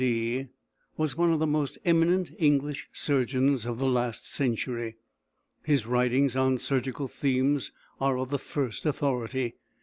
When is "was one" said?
0.97-1.31